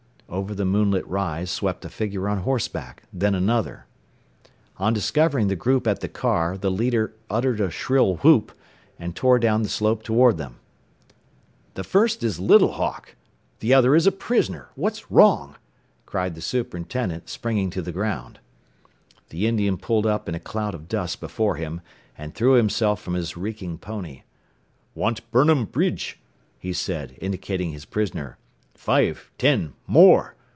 [0.33, 3.85] Over the moonlit rise swept a figure on horseback, then another.
[4.77, 8.53] On discovering the group at the car, the leader uttered a shrill whoop,
[8.97, 10.55] and tore down the slope toward them.
[11.73, 13.17] "The first is Little Hawk!
[13.59, 14.69] The other is a prisoner!
[14.75, 15.57] What's wrong?"
[16.05, 18.39] cried the superintendent, springing to the ground.
[19.31, 21.81] The Indian pulled up in a cloud of dust before him,
[22.17, 24.21] and threw himself from his reeking pony.
[24.95, 26.21] "Want burnum bridge,"
[26.57, 28.37] he said, indicating his prisoner.
[28.73, 30.33] "Five, ten, more!